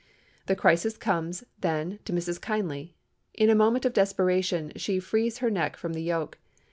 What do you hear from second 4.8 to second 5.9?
frees her neck